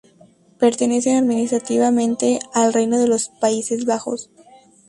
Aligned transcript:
Pertenecen 0.57 1.15
administrativamente 1.17 2.39
al 2.55 2.73
Reino 2.73 2.97
de 2.97 3.07
los 3.07 3.29
Países 3.29 3.85
Bajos. 3.85 4.31